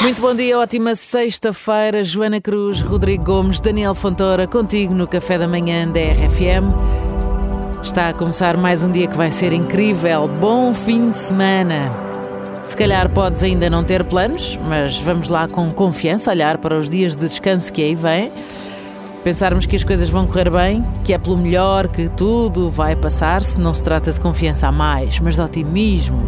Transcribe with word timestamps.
Muito 0.00 0.22
bom 0.22 0.32
dia, 0.32 0.56
ótima 0.56 0.94
sexta-feira. 0.94 2.04
Joana 2.04 2.40
Cruz, 2.40 2.80
Rodrigo 2.80 3.24
Gomes, 3.24 3.60
Daniel 3.60 3.96
Fontoura, 3.96 4.46
contigo 4.46 4.94
no 4.94 5.08
Café 5.08 5.36
da 5.36 5.48
Manhã 5.48 5.88
da 5.88 5.98
RFM. 5.98 7.82
Está 7.82 8.10
a 8.10 8.12
começar 8.12 8.56
mais 8.56 8.84
um 8.84 8.92
dia 8.92 9.08
que 9.08 9.16
vai 9.16 9.32
ser 9.32 9.52
incrível. 9.52 10.28
Bom 10.28 10.72
fim 10.72 11.10
de 11.10 11.18
semana. 11.18 11.92
Se 12.64 12.76
calhar 12.76 13.10
podes 13.10 13.42
ainda 13.42 13.68
não 13.68 13.82
ter 13.82 14.04
planos, 14.04 14.56
mas 14.68 15.00
vamos 15.00 15.28
lá 15.28 15.48
com 15.48 15.72
confiança 15.72 16.30
olhar 16.30 16.58
para 16.58 16.78
os 16.78 16.88
dias 16.88 17.16
de 17.16 17.26
descanso 17.26 17.72
que 17.72 17.82
aí 17.82 17.96
vêm. 17.96 18.30
Pensarmos 19.24 19.66
que 19.66 19.74
as 19.74 19.82
coisas 19.82 20.08
vão 20.08 20.28
correr 20.28 20.48
bem, 20.48 20.84
que 21.04 21.12
é 21.12 21.18
pelo 21.18 21.36
melhor, 21.36 21.88
que 21.88 22.08
tudo 22.08 22.70
vai 22.70 22.94
passar, 22.94 23.42
se 23.42 23.60
não 23.60 23.74
se 23.74 23.82
trata 23.82 24.12
de 24.12 24.20
confiança 24.20 24.68
a 24.68 24.72
mais, 24.72 25.18
mas 25.18 25.34
de 25.34 25.40
otimismo 25.40 26.22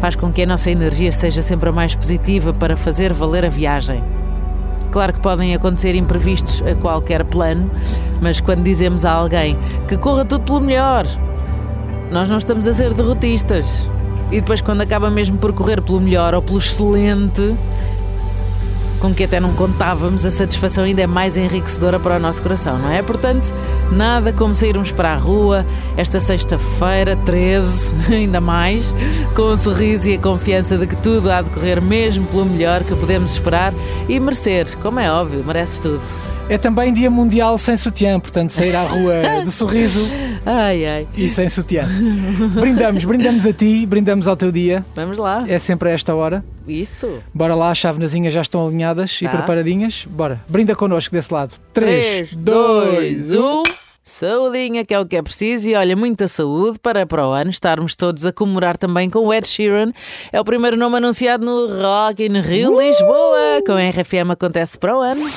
faz 0.00 0.16
com 0.16 0.32
que 0.32 0.42
a 0.42 0.46
nossa 0.46 0.70
energia 0.70 1.12
seja 1.12 1.42
sempre 1.42 1.68
a 1.68 1.72
mais 1.72 1.94
positiva 1.94 2.52
para 2.52 2.76
fazer 2.76 3.12
valer 3.12 3.44
a 3.44 3.48
viagem. 3.48 4.02
Claro 4.90 5.12
que 5.12 5.20
podem 5.20 5.54
acontecer 5.54 5.94
imprevistos 5.94 6.62
a 6.62 6.74
qualquer 6.74 7.24
plano, 7.24 7.70
mas 8.20 8.40
quando 8.40 8.62
dizemos 8.62 9.04
a 9.04 9.12
alguém 9.12 9.58
que 9.86 9.96
corra 9.96 10.24
tudo 10.24 10.44
pelo 10.44 10.60
melhor, 10.60 11.06
nós 12.10 12.28
não 12.28 12.38
estamos 12.38 12.66
a 12.66 12.72
ser 12.72 12.94
derrotistas. 12.94 13.88
E 14.30 14.40
depois, 14.40 14.60
quando 14.60 14.82
acaba 14.82 15.10
mesmo 15.10 15.38
por 15.38 15.52
correr 15.52 15.80
pelo 15.80 16.00
melhor 16.00 16.34
ou 16.34 16.42
pelo 16.42 16.58
excelente, 16.58 17.54
com 18.98 19.14
que 19.14 19.24
até 19.24 19.40
não 19.40 19.54
contávamos, 19.54 20.26
a 20.26 20.30
satisfação 20.30 20.84
ainda 20.84 21.02
é 21.02 21.06
mais 21.06 21.36
enriquecedora 21.36 21.98
para 21.98 22.16
o 22.16 22.18
nosso 22.18 22.42
coração, 22.42 22.78
não 22.78 22.90
é? 22.90 23.02
Portanto, 23.02 23.54
nada 23.92 24.32
como 24.32 24.54
sairmos 24.54 24.90
para 24.90 25.12
a 25.12 25.16
rua 25.16 25.64
esta 25.96 26.20
sexta-feira, 26.20 27.16
13, 27.16 27.94
ainda 28.14 28.40
mais, 28.40 28.92
com 29.34 29.42
o 29.42 29.52
um 29.52 29.56
sorriso 29.56 30.10
e 30.10 30.14
a 30.14 30.18
confiança 30.18 30.76
de 30.76 30.86
que 30.86 30.96
tudo 30.96 31.30
há 31.30 31.42
de 31.42 31.50
correr 31.50 31.80
mesmo 31.80 32.26
pelo 32.26 32.44
melhor 32.44 32.82
que 32.82 32.94
podemos 32.96 33.32
esperar 33.32 33.72
e 34.08 34.18
merecer, 34.18 34.76
como 34.78 35.00
é 35.00 35.10
óbvio, 35.10 35.44
mereces 35.44 35.78
tudo. 35.78 36.02
É 36.48 36.56
também 36.56 36.92
Dia 36.92 37.10
Mundial 37.10 37.58
sem 37.58 37.76
sutiã, 37.76 38.18
portanto, 38.18 38.50
sair 38.50 38.74
à 38.74 38.82
rua 38.82 39.42
de 39.44 39.52
sorriso 39.52 40.08
ai, 40.46 40.86
ai. 40.86 41.08
e 41.14 41.28
sem 41.28 41.48
sutiã. 41.48 41.86
Brindamos, 42.54 43.04
brindamos 43.04 43.44
a 43.44 43.52
ti, 43.52 43.84
brindamos 43.84 44.26
ao 44.26 44.34
teu 44.34 44.50
dia. 44.50 44.84
Vamos 44.94 45.18
lá. 45.18 45.44
É 45.46 45.58
sempre 45.58 45.90
a 45.90 45.92
esta 45.92 46.14
hora. 46.14 46.42
Isso. 46.68 47.22
Bora 47.32 47.54
lá, 47.54 47.70
as 47.70 47.78
chavenazinhas 47.78 48.32
já 48.32 48.42
estão 48.42 48.66
alinhadas 48.66 49.18
tá. 49.18 49.26
e 49.26 49.28
preparadinhas. 49.28 50.06
Bora, 50.08 50.40
brinda 50.48 50.74
connosco 50.74 51.12
desse 51.12 51.32
lado. 51.32 51.54
3, 51.72 52.34
2, 52.34 53.32
1. 53.32 53.62
Saudinha, 54.08 54.86
que 54.86 54.94
é 54.94 54.98
o 54.98 55.04
que 55.04 55.16
é 55.16 55.22
preciso, 55.22 55.68
e 55.68 55.74
olha, 55.74 55.94
muita 55.94 56.26
saúde 56.26 56.78
para 56.78 57.04
para 57.04 57.28
o 57.28 57.30
ano 57.30 57.50
estarmos 57.50 57.94
todos 57.94 58.24
a 58.24 58.32
comemorar 58.32 58.78
também 58.78 59.10
com 59.10 59.18
o 59.18 59.34
Ed 59.34 59.46
Sheeran. 59.46 59.92
É 60.32 60.40
o 60.40 60.44
primeiro 60.44 60.78
nome 60.78 60.96
anunciado 60.96 61.44
no 61.44 61.66
Rock 61.66 62.24
in 62.24 62.40
Rio 62.40 62.74
uh! 62.74 62.80
Lisboa. 62.80 63.62
Com 63.66 63.72
a 63.72 63.90
RFM 63.90 64.30
acontece 64.30 64.78
para 64.78 64.96
o 64.96 65.02
ano. 65.02 65.28